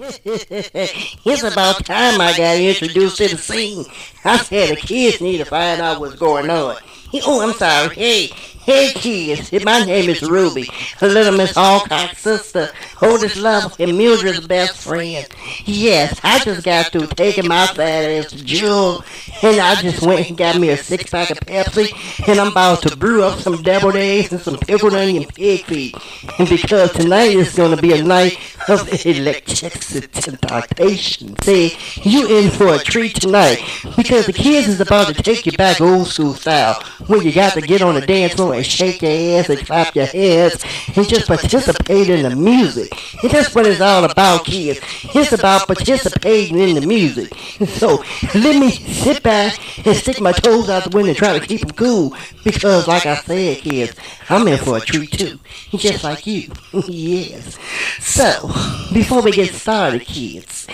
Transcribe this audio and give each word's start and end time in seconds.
it's 0.24 1.42
about 1.42 1.84
time 1.84 2.20
I 2.22 2.34
got 2.34 2.56
introduced 2.56 3.18
to 3.18 3.28
the 3.28 3.36
scene. 3.36 3.84
I 4.24 4.38
said 4.38 4.70
the 4.70 4.76
kids 4.76 5.20
need 5.20 5.38
to 5.38 5.44
find 5.44 5.78
out 5.82 6.00
what's 6.00 6.14
going 6.14 6.48
on. 6.48 6.76
Oh, 7.12 7.40
I'm 7.42 7.54
sorry. 7.54 7.94
Hey, 7.96 8.26
hey, 8.26 8.92
kids. 8.94 9.52
My 9.64 9.84
name 9.84 10.08
is 10.08 10.22
Ruby, 10.22 10.68
little 11.02 11.36
Miss 11.36 11.56
Alcock's 11.56 12.20
sister, 12.20 12.70
oldest 13.02 13.36
love, 13.36 13.74
and 13.80 13.98
Mildred's 13.98 14.46
best 14.46 14.84
friend. 14.84 15.26
Yes, 15.64 16.20
I 16.22 16.38
just 16.38 16.64
got 16.64 16.92
through 16.92 17.08
taking 17.08 17.48
my 17.48 17.66
fat 17.66 18.04
ass 18.04 18.30
Jewel, 18.30 19.04
and 19.42 19.60
I 19.60 19.74
just 19.82 20.06
went 20.06 20.28
and 20.28 20.38
got 20.38 20.60
me 20.60 20.68
a 20.68 20.76
six 20.76 21.10
pack 21.10 21.30
of 21.30 21.40
Pepsi, 21.40 22.28
and 22.28 22.38
I'm 22.38 22.52
about 22.52 22.82
to 22.82 22.96
brew 22.96 23.24
up 23.24 23.40
some 23.40 23.60
deviled 23.60 23.96
eggs 23.96 24.30
and 24.30 24.40
some 24.40 24.58
pickled 24.58 24.94
onion 24.94 25.24
pig 25.34 25.64
feet. 25.64 25.96
And 26.38 26.48
because 26.48 26.92
tonight 26.92 27.32
is 27.32 27.56
going 27.56 27.74
to 27.74 27.82
be 27.82 27.98
a 27.98 28.04
night 28.04 28.38
of 28.68 28.88
electricity 29.04 30.06
temptation, 30.06 31.34
say 31.42 31.76
you 32.02 32.38
in 32.38 32.50
for 32.50 32.74
a 32.74 32.78
treat 32.78 33.16
tonight 33.16 33.58
because 33.96 34.26
the 34.26 34.32
kids 34.32 34.68
is 34.68 34.80
about 34.80 35.14
to 35.14 35.22
take 35.22 35.46
you 35.46 35.52
back 35.52 35.80
old 35.80 36.06
school 36.06 36.34
style 36.34 36.82
when 37.06 37.22
you 37.22 37.32
got 37.32 37.52
to 37.54 37.60
get 37.60 37.82
on 37.82 37.94
the 37.94 38.00
dance 38.00 38.34
floor 38.34 38.54
and 38.54 38.66
shake 38.66 39.02
your 39.02 39.38
ass 39.40 39.48
and 39.48 39.58
clap 39.66 39.94
your 39.94 40.06
hands 40.06 40.64
and 40.96 41.08
just 41.08 41.26
participate 41.26 42.08
in 42.08 42.28
the 42.28 42.36
music. 42.36 42.92
And 43.22 43.30
that's 43.30 43.54
what 43.54 43.66
it's 43.66 43.80
all 43.80 44.04
about, 44.04 44.44
kids. 44.44 44.80
It's 45.14 45.32
about 45.32 45.66
participating 45.66 46.58
in 46.58 46.74
the 46.74 46.86
music. 46.86 47.34
So 47.68 48.04
let 48.34 48.58
me 48.58 48.70
sit 48.70 49.22
back 49.22 49.58
and 49.86 49.96
stick 49.96 50.20
my 50.20 50.32
toes 50.32 50.68
out 50.68 50.84
the 50.84 50.90
window 50.90 51.10
and 51.10 51.18
try 51.18 51.38
to 51.38 51.46
keep 51.46 51.60
them 51.60 51.70
cool 51.70 52.14
because, 52.44 52.88
like 52.88 53.06
I 53.06 53.16
said, 53.16 53.58
kids, 53.58 53.94
I'm 54.28 54.46
in 54.48 54.58
for 54.58 54.76
a 54.76 54.80
treat 54.80 55.12
too, 55.12 55.38
just 55.70 56.04
like 56.04 56.26
you. 56.26 56.50
yes. 56.86 57.58
So, 57.98 58.48
before 58.92 59.22
we 59.22 59.32
get 59.32 59.52
started, 59.52 60.02
kids, 60.02 60.66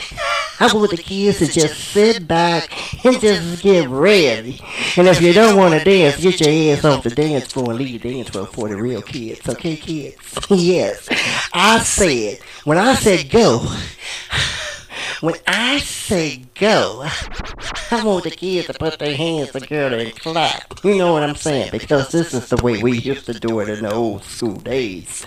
I 0.58 0.72
want 0.72 0.90
the 0.90 0.96
kids 0.96 1.38
to 1.38 1.46
just 1.46 1.78
sit 1.92 2.26
back 2.26 2.70
and 3.04 3.20
just 3.20 3.62
get 3.62 3.88
ready. 3.88 4.60
And 4.96 5.06
if 5.06 5.20
you 5.20 5.32
don't 5.32 5.56
want 5.56 5.74
to 5.74 5.84
dance, 5.84 6.15
get 6.20 6.40
your 6.40 6.76
ass 6.76 6.84
off 6.84 7.04
the 7.04 7.10
dance 7.10 7.52
floor 7.52 7.70
and 7.70 7.78
leave 7.78 8.02
the 8.02 8.12
dance 8.12 8.30
floor 8.30 8.46
for 8.46 8.68
the 8.68 8.76
real 8.76 9.02
kids. 9.02 9.48
Okay, 9.48 9.76
kids? 9.76 10.16
yes. 10.50 11.08
I 11.52 11.80
said, 11.80 12.38
when 12.64 12.78
I 12.78 12.94
said 12.94 13.30
go, 13.30 13.58
when 15.20 15.34
I 15.46 15.78
say 15.78 16.42
go, 16.58 17.06
I 17.90 18.04
want 18.04 18.24
the 18.24 18.30
kids 18.30 18.66
to 18.66 18.74
put 18.74 18.98
their 18.98 19.16
hands 19.16 19.52
together 19.52 19.98
and 19.98 20.14
clap. 20.18 20.84
You 20.84 20.96
know 20.96 21.12
what 21.12 21.22
I'm 21.22 21.36
saying? 21.36 21.70
Because 21.72 22.10
this 22.10 22.34
is 22.34 22.48
the 22.48 22.62
way 22.62 22.82
we 22.82 22.98
used 22.98 23.26
to 23.26 23.34
do 23.38 23.60
it 23.60 23.68
in 23.68 23.82
the 23.82 23.92
old 23.92 24.24
school 24.24 24.56
days. 24.56 25.24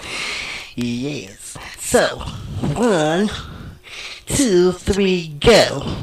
Yes. 0.75 1.57
So, 1.77 2.19
one, 2.75 3.29
two, 4.25 4.73
three, 4.73 5.29
go. 5.39 5.95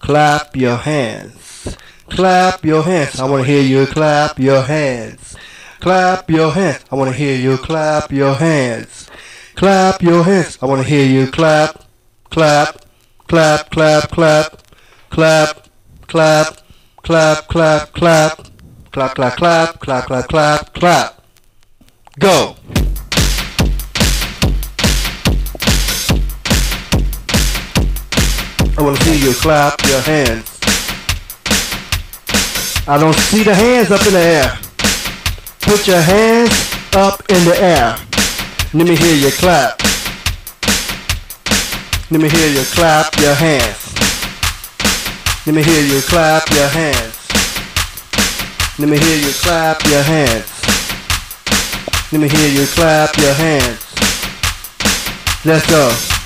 Clap 0.00 0.56
your 0.56 0.76
hands. 0.76 1.47
Clap 2.10 2.64
your 2.64 2.82
hands. 2.82 3.20
I 3.20 3.28
want 3.28 3.44
to 3.44 3.50
hear 3.50 3.62
you 3.62 3.86
clap 3.86 4.38
your 4.38 4.62
hands. 4.62 5.36
Clap 5.80 6.28
your 6.30 6.52
hands. 6.52 6.84
I 6.90 6.94
want 6.96 7.10
to 7.10 7.16
hear 7.16 7.36
you 7.36 7.56
clap 7.58 8.10
your 8.10 8.34
hands. 8.34 9.08
Clap 9.54 10.02
your 10.02 10.24
hands. 10.24 10.58
I 10.60 10.66
want 10.66 10.82
to 10.82 10.88
hear 10.88 11.06
you 11.06 11.30
clap, 11.30 11.84
clap, 12.30 12.84
clap, 13.26 13.70
clap, 13.70 14.10
clap, 14.10 14.62
clap, 15.10 15.68
clap, 16.06 16.58
clap, 17.02 17.48
clap, 17.48 17.92
clap, 17.92 17.92
clap, 17.92 19.14
clap, 19.14 19.14
clap, 19.14 19.80
clap, 19.80 20.06
clap, 20.06 20.28
clap, 20.28 20.74
clap. 20.74 21.22
Go. 22.18 22.56
I 28.76 28.82
want 28.82 28.96
to 28.96 29.04
see 29.04 29.24
you 29.24 29.32
clap 29.34 29.84
your 29.86 30.00
hands. 30.00 30.47
I 32.90 32.96
don't 32.96 33.14
see 33.14 33.42
the 33.42 33.54
hands 33.54 33.90
up 33.90 34.00
in 34.06 34.14
the 34.14 34.18
air. 34.18 34.58
Put 35.60 35.86
your 35.86 36.00
hands 36.00 36.50
up 36.96 37.20
in 37.28 37.44
the 37.44 37.54
air. 37.60 37.94
Let 38.72 38.88
me 38.88 38.96
hear 38.96 39.14
you 39.14 39.30
clap. 39.30 39.78
Let 42.10 42.22
me 42.22 42.30
hear 42.30 42.48
you 42.48 42.64
clap 42.72 43.14
your 43.18 43.34
hands. 43.34 43.92
Let 45.44 45.54
me 45.54 45.62
hear 45.62 45.82
you 45.84 46.00
clap 46.00 46.48
your 46.48 46.68
hands. 46.68 47.28
Let 48.78 48.88
me 48.88 48.96
hear 48.96 49.18
you 49.18 49.32
clap 49.34 49.84
your 49.84 50.02
hands. 50.02 50.48
Let 52.10 52.22
me 52.22 52.28
hear 52.30 52.48
you 52.48 52.66
clap 52.68 53.14
your 53.18 53.34
hands. 53.34 53.84
Let's 55.44 55.68
go. 55.68 56.17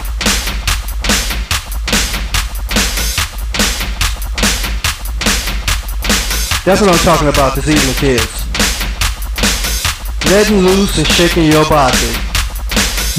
That's 6.64 6.80
what 6.80 6.90
I'm 6.94 7.02
talking 7.02 7.26
about 7.26 7.56
this 7.56 7.66
evening, 7.66 7.94
kids. 7.98 8.46
Letting 10.30 10.62
loose 10.62 10.96
and 10.96 11.06
shaking 11.08 11.50
your 11.50 11.66
body. 11.66 12.14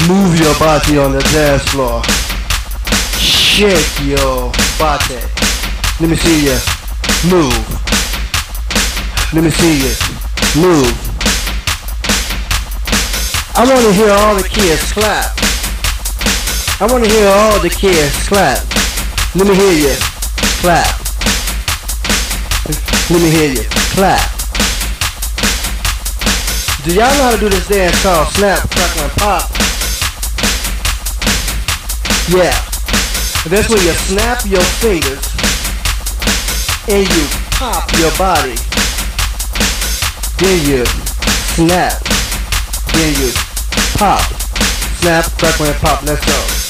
Move 0.08 0.40
your 0.40 0.56
body 0.58 0.96
on 0.96 1.12
the 1.12 1.20
dance 1.28 1.62
floor. 1.68 2.00
Shake 3.20 4.00
your 4.00 4.48
body. 4.80 5.20
Let 6.00 6.08
me 6.08 6.16
see 6.16 6.48
you 6.48 6.56
move. 7.28 7.52
Let 9.36 9.44
me 9.44 9.50
see 9.50 9.76
you 9.76 9.92
move. 10.56 10.88
I 13.52 13.68
want 13.68 13.84
to 13.84 13.92
hear 13.92 14.08
all 14.08 14.36
the 14.36 14.48
kids 14.48 14.90
clap. 14.90 15.36
I 16.80 16.88
want 16.90 17.04
to 17.04 17.10
hear 17.10 17.28
all 17.28 17.60
the 17.60 17.68
kids 17.68 18.26
clap. 18.26 18.64
Let 19.36 19.46
me 19.46 19.54
hear 19.54 19.90
you 19.90 19.94
clap. 20.64 21.03
Let 23.10 23.20
me 23.20 23.28
hear 23.28 23.52
you 23.52 23.64
clap. 23.92 24.30
Do 26.84 26.94
y'all 26.94 27.12
know 27.16 27.24
how 27.24 27.32
to 27.32 27.38
do 27.38 27.50
this 27.50 27.68
dance 27.68 28.02
called 28.02 28.28
snap, 28.28 28.60
crackle, 28.70 29.02
and 29.02 29.12
pop? 29.12 29.50
Yeah. 32.32 32.56
That's 33.44 33.68
when 33.68 33.82
you 33.84 33.92
snap 34.08 34.46
your 34.46 34.64
fingers 34.80 35.20
and 36.88 37.06
you 37.06 37.26
pop 37.52 37.92
your 38.00 38.10
body. 38.16 38.56
Then 40.38 40.64
you 40.66 40.86
snap. 41.56 42.00
Then 42.94 43.12
you 43.20 43.32
pop. 43.98 44.24
Snap, 45.00 45.24
crackle, 45.38 45.66
and 45.66 45.76
pop. 45.76 46.02
Let's 46.04 46.24
go. 46.24 46.63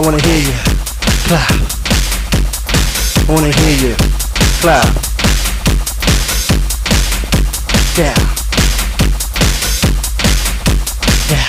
I 0.00 0.02
wanna 0.02 0.22
hear 0.22 0.38
you 0.38 0.54
clap. 1.28 1.50
I 3.28 3.32
wanna 3.34 3.52
hear 3.52 3.88
you 3.88 3.94
clap. 4.62 4.88
Yeah. 7.98 8.16
Yeah. 11.28 11.48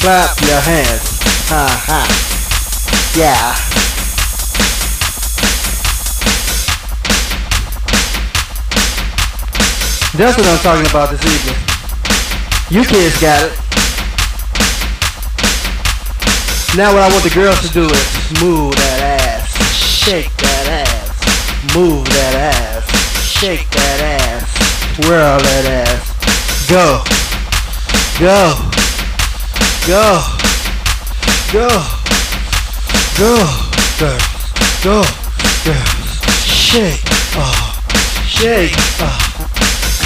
Clap 0.00 0.40
your 0.40 0.60
hands. 0.60 1.22
Ha 1.48 1.62
ha. 1.86 3.14
Yeah. 3.16 3.77
That's 10.18 10.36
what 10.36 10.48
I'm 10.48 10.58
talking 10.58 10.90
about 10.90 11.10
this 11.10 11.22
evening. 11.22 11.54
You 12.74 12.82
kids 12.82 13.20
got 13.22 13.38
it. 13.38 13.54
Now 16.76 16.92
what 16.92 17.06
I 17.06 17.08
want 17.08 17.22
the 17.22 17.30
girls 17.32 17.62
to 17.62 17.72
do 17.72 17.84
is 17.86 18.42
move 18.42 18.74
that 18.74 19.22
ass, 19.22 19.54
shake 19.78 20.34
that 20.38 20.82
ass, 20.82 21.22
move 21.72 22.04
that 22.04 22.34
ass, 22.50 22.82
shake 23.30 23.70
that 23.70 24.18
ass, 24.18 25.06
whirl 25.06 25.38
that 25.38 25.86
ass. 25.86 26.02
Go, 26.66 26.98
go, 28.18 28.58
go, 29.86 30.18
go, 31.54 31.70
go, 33.14 33.38
girls, 34.02 34.34
go, 34.82 35.06
girls, 35.62 36.10
shake, 36.42 37.06
oh, 37.38 37.54
shake, 38.26 38.74
oh 38.98 39.27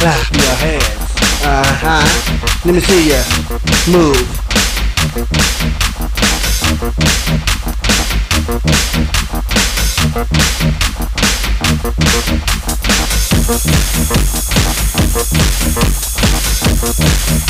clap 0.03 0.35
your 0.35 0.57
hands. 0.57 1.15
Uh-huh. 1.45 2.03
Let 2.65 2.75
me 2.75 2.81
see 2.81 3.11
ya 3.11 3.23
move. 3.87 4.19
Qu'est-ce 16.83 17.42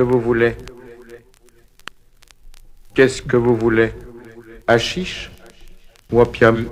que 0.00 0.04
vous 0.04 0.20
voulez. 0.20 0.54
Qu'est-ce 2.94 3.20
que 3.20 3.36
vous 3.36 3.54
voulez? 3.54 3.90
Achiche 4.66 5.30
ou 6.10 6.22
opium? 6.22 6.70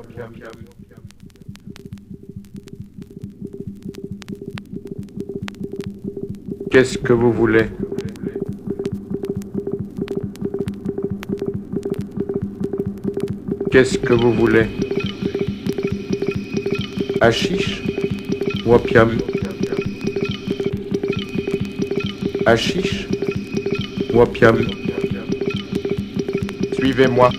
Qu'est-ce 6.71 6.97
que 6.97 7.13
vous 7.13 7.33
voulez? 7.33 7.67
Qu'est-ce 13.71 13.99
que 13.99 14.15
vous 14.15 14.33
voulez? 14.33 14.69
Achiche 17.21 17.83
ou 18.65 18.73
opium? 18.73 19.19
Opium 24.21 24.67
Suivez-moi. 26.79 27.31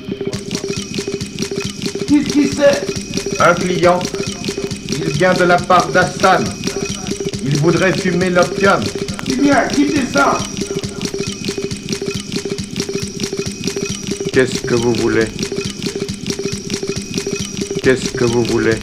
Qu'est-ce 2.08 2.30
qui 2.30 2.48
c'est 2.48 3.42
Un 3.42 3.54
client. 3.54 4.00
Il 4.98 5.12
vient 5.14 5.34
de 5.34 5.44
la 5.44 5.58
part 5.58 5.88
d'Assan. 5.90 6.44
Il 7.46 7.58
voudrait 7.58 7.94
fumer 7.94 8.30
l'opium. 8.30 8.82
Eh 9.32 9.36
bien, 9.36 9.68
quittez 9.68 10.06
ça 10.12 10.38
Qu'est-ce 14.34 14.62
que 14.62 14.76
vous 14.76 14.94
voulez? 14.94 15.26
Qu'est-ce 17.84 18.12
que 18.12 18.26
vous 18.26 18.44
voulez? 18.44 18.76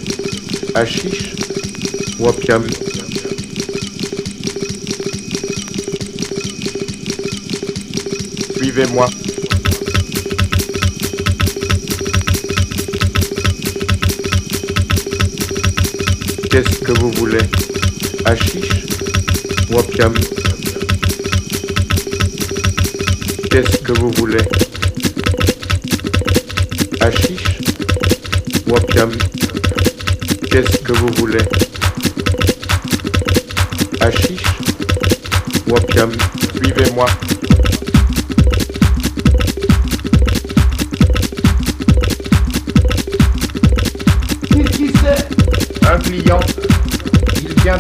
Achiche 0.75 1.35
ou 2.19 2.29
Suivez-moi. 8.67 9.07
Qu'est-ce 16.51 16.79
que 16.81 16.99
vous 16.99 17.13
voulez? 17.13 17.39
Achiche 18.25 18.83
ou 19.71 19.81
Qu'est-ce 23.51 23.79
que 23.85 23.93
vous 24.01 24.11
voulez? 24.17 24.43
Achiche 26.99 27.45
ou 28.67 28.75
Qu'est-ce 30.51 30.79
que 30.79 30.93
vous 30.93 31.13
voulez? 31.19 31.45
Achiche 34.01 34.43
ou 35.69 35.77
Suivez-moi. 36.57 37.07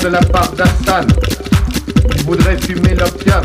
De 0.06 0.12
la 0.12 0.20
part 0.20 0.52
d'Assan. 0.52 1.06
Il 2.14 2.22
voudrait 2.22 2.56
fumer 2.58 2.94
l'opium. 2.94 3.42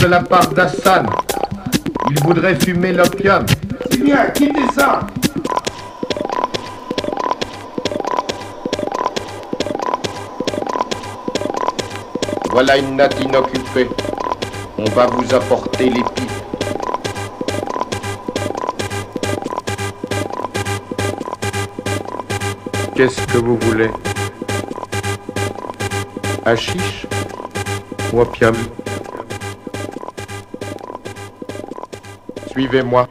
De 0.00 0.06
la 0.06 0.20
part 0.22 0.48
d'Assan. 0.48 1.06
Il 2.10 2.22
voudrait 2.22 2.54
fumer 2.56 2.92
l'opium. 2.92 3.44
Eh 3.92 3.96
bien, 3.96 4.26
quittez 4.34 4.60
ça 4.74 5.00
Voilà 12.50 12.76
une 12.78 12.96
natte 12.96 13.20
inoccupée. 13.20 13.88
On 14.78 14.84
va 14.90 15.06
vous 15.06 15.34
apporter 15.34 15.90
les 15.90 16.02
pipes. 16.02 16.30
Qu'est-ce 22.94 23.20
que 23.32 23.38
vous 23.38 23.58
voulez? 23.58 23.90
Achiche 26.44 27.06
ou 28.12 28.20
opium? 28.20 28.54
Suivez-moi. 32.58 33.08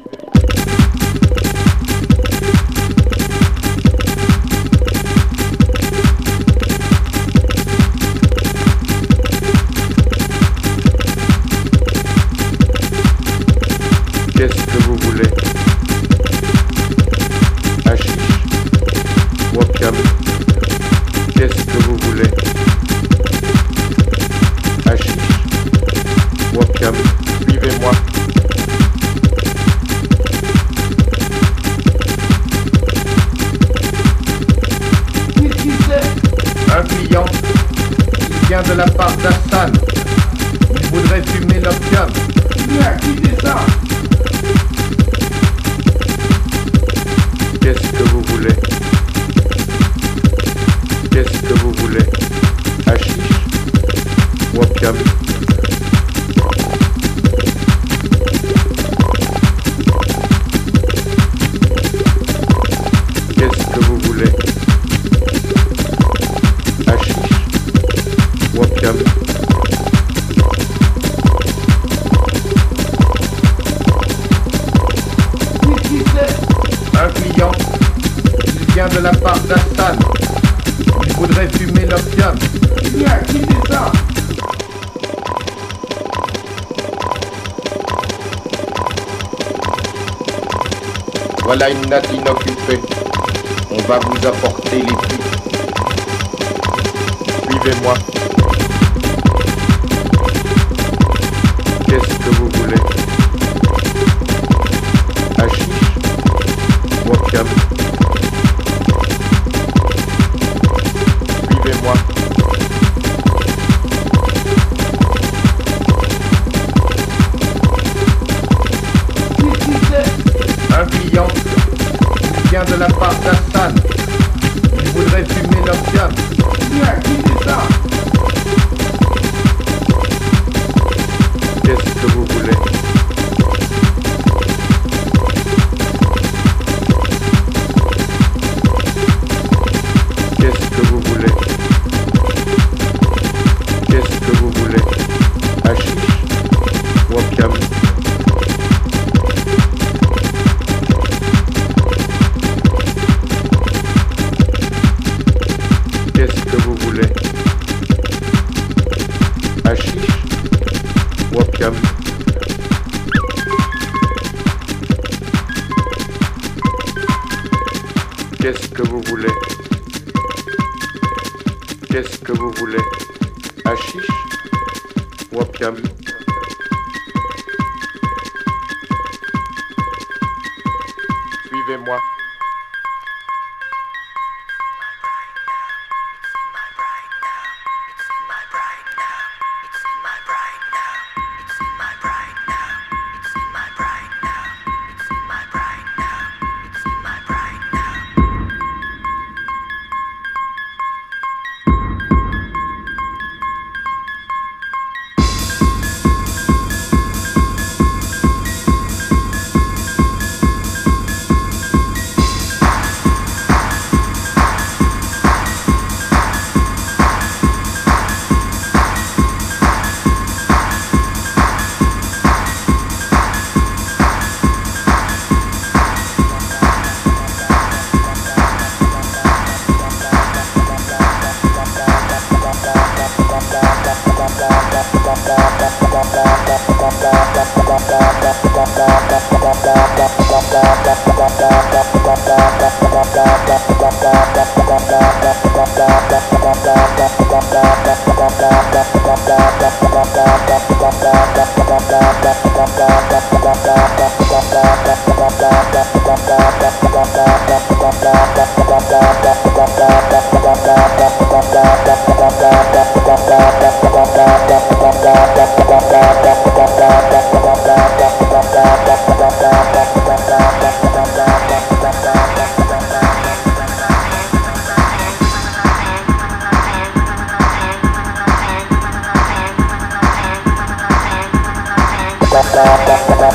da 282.57 282.63
da 282.87 282.97
da 283.19 283.29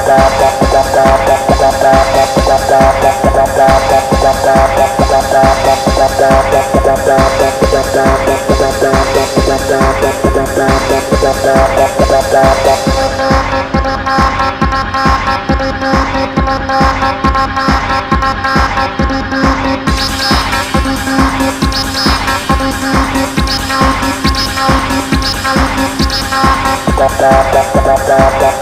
da 28.06 28.30
da 28.40 28.61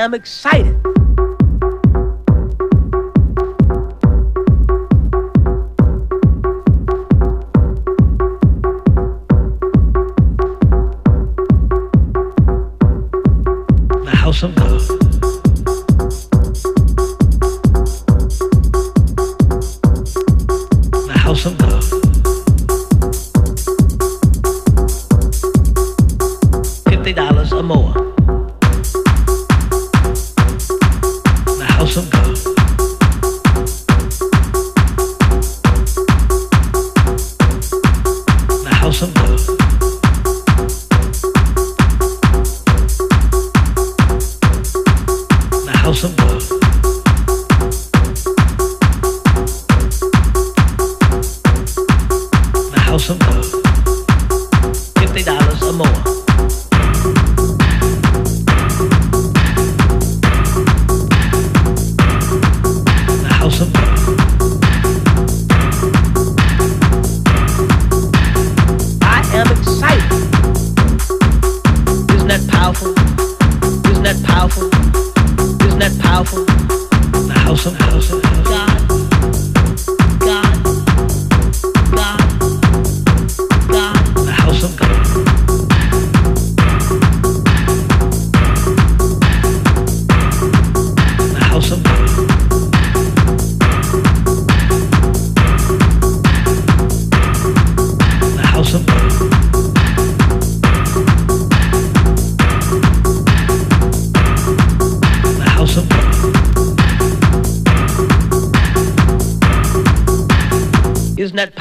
am 0.00 0.14
excited. 0.14 0.82
The 14.04 14.10
house 14.14 14.42
of 14.42 14.54
God. 14.54 15.09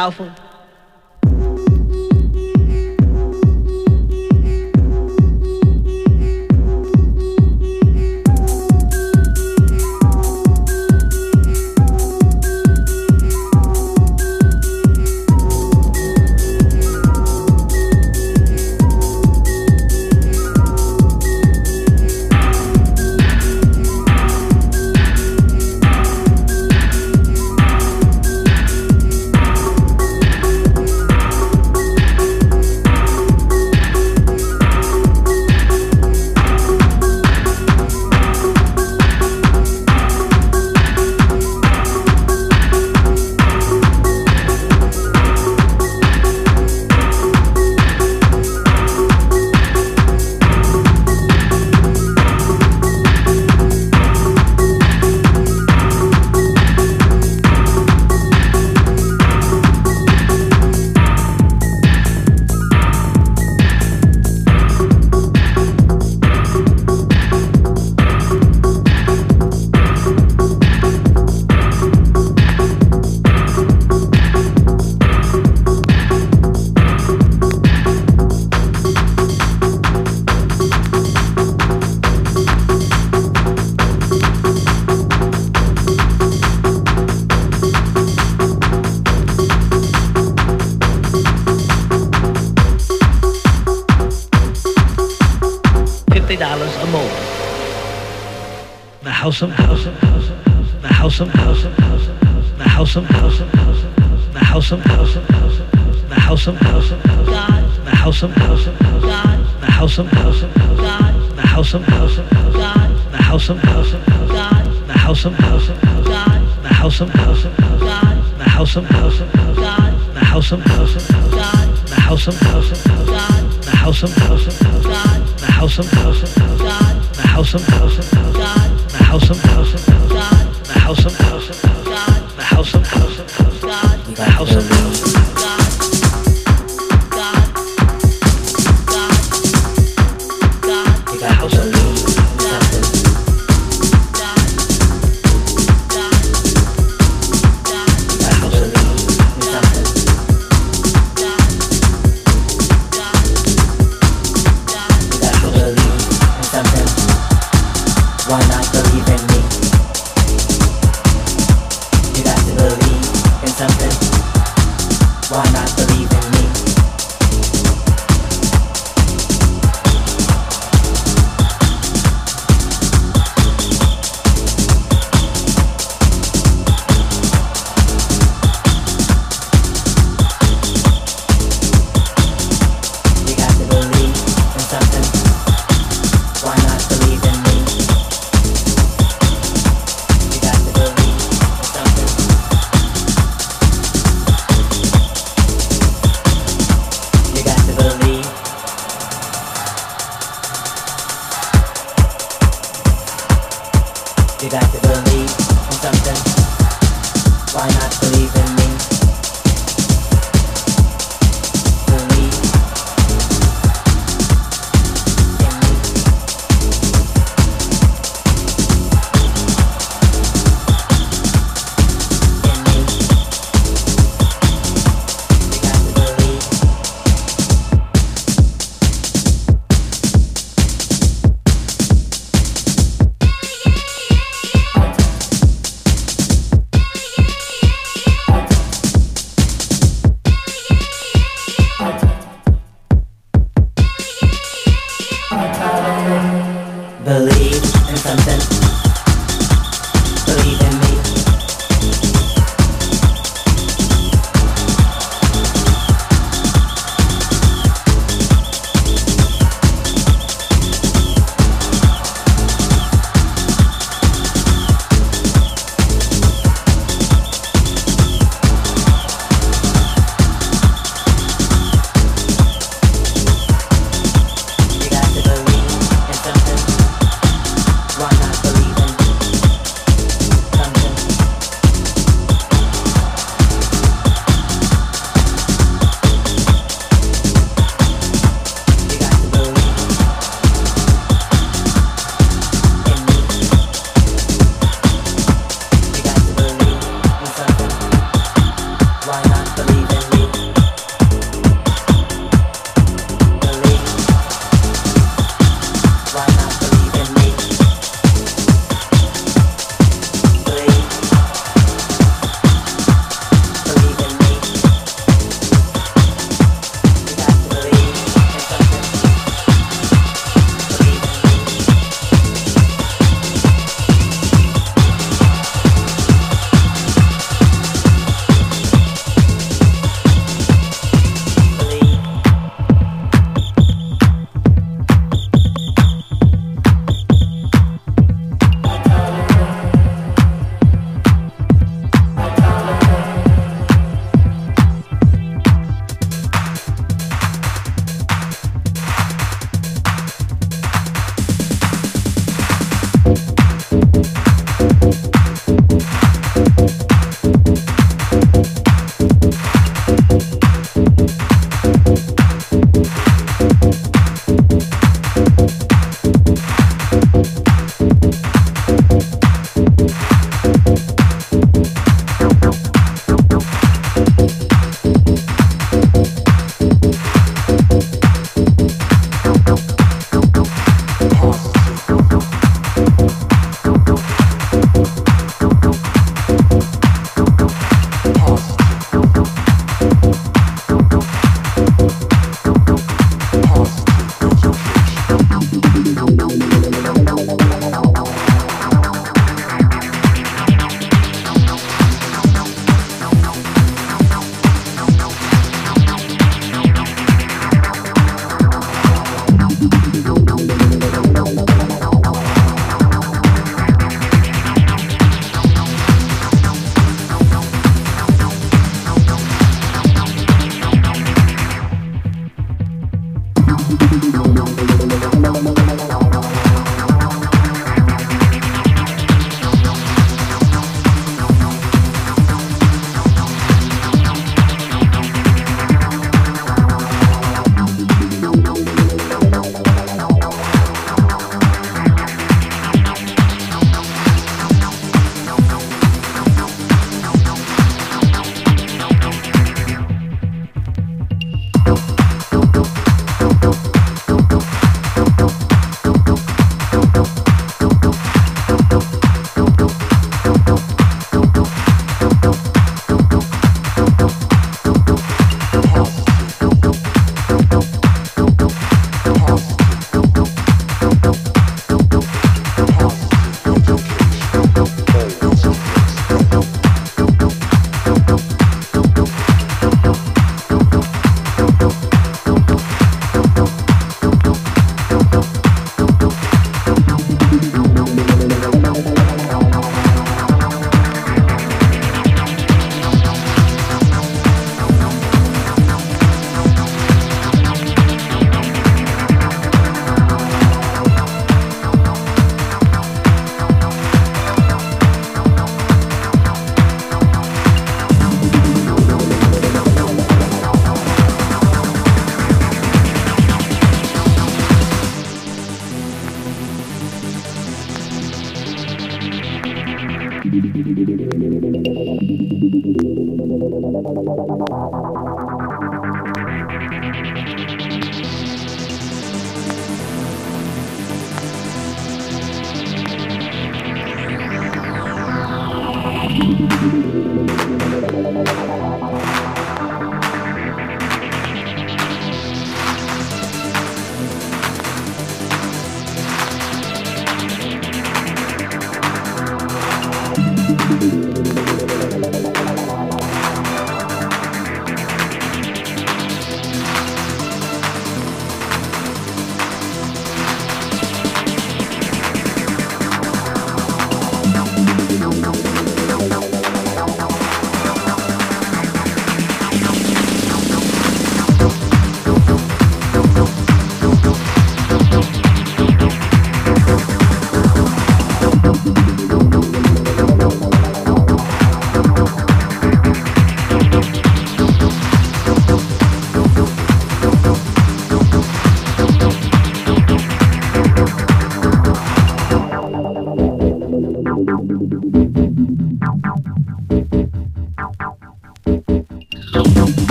Powerful? 0.00 0.39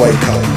white 0.00 0.14
coat. 0.22 0.49